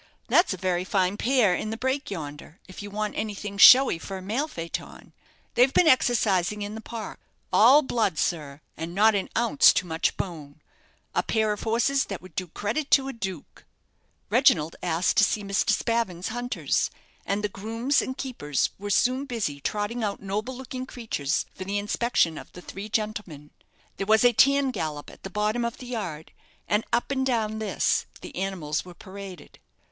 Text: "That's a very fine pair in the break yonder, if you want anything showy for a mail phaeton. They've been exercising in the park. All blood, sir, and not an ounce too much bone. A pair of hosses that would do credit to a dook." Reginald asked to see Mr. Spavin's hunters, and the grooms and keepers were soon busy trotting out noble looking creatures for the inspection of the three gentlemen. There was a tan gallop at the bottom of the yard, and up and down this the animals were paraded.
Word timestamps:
"That's 0.29 0.51
a 0.51 0.57
very 0.57 0.83
fine 0.83 1.15
pair 1.15 1.53
in 1.53 1.69
the 1.69 1.77
break 1.77 2.09
yonder, 2.09 2.59
if 2.67 2.81
you 2.81 2.89
want 2.89 3.13
anything 3.15 3.59
showy 3.59 3.99
for 3.99 4.17
a 4.17 4.21
mail 4.23 4.47
phaeton. 4.47 5.13
They've 5.53 5.71
been 5.71 5.87
exercising 5.87 6.63
in 6.63 6.73
the 6.73 6.81
park. 6.81 7.19
All 7.53 7.83
blood, 7.83 8.17
sir, 8.17 8.61
and 8.75 8.95
not 8.95 9.13
an 9.13 9.29
ounce 9.37 9.71
too 9.71 9.85
much 9.85 10.17
bone. 10.17 10.59
A 11.13 11.21
pair 11.21 11.53
of 11.53 11.61
hosses 11.61 12.05
that 12.05 12.19
would 12.19 12.33
do 12.33 12.47
credit 12.47 12.89
to 12.89 13.09
a 13.09 13.13
dook." 13.13 13.67
Reginald 14.31 14.75
asked 14.81 15.17
to 15.17 15.23
see 15.23 15.43
Mr. 15.43 15.69
Spavin's 15.69 16.29
hunters, 16.29 16.89
and 17.23 17.43
the 17.43 17.47
grooms 17.47 18.01
and 18.01 18.17
keepers 18.17 18.71
were 18.79 18.89
soon 18.89 19.25
busy 19.25 19.59
trotting 19.61 20.03
out 20.03 20.19
noble 20.19 20.57
looking 20.57 20.87
creatures 20.87 21.45
for 21.53 21.63
the 21.63 21.77
inspection 21.77 22.39
of 22.39 22.51
the 22.53 22.61
three 22.63 22.89
gentlemen. 22.89 23.51
There 23.97 24.07
was 24.07 24.23
a 24.25 24.33
tan 24.33 24.71
gallop 24.71 25.11
at 25.11 25.21
the 25.21 25.29
bottom 25.29 25.63
of 25.63 25.77
the 25.77 25.85
yard, 25.85 26.31
and 26.67 26.83
up 26.91 27.11
and 27.11 27.23
down 27.23 27.59
this 27.59 28.07
the 28.21 28.35
animals 28.35 28.83
were 28.83 28.95
paraded. 28.95 29.59